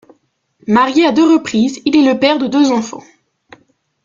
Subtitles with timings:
[0.65, 3.03] Marié à deux reprises, il est le père de deux enfants.